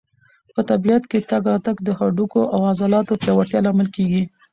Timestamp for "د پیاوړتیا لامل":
3.17-3.87